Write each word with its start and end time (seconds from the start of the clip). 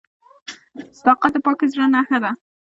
•صداقت 0.99 1.31
د 1.33 1.37
پاک 1.45 1.59
زړه 1.73 1.85
نښه 1.93 2.17
ده. 2.23 2.31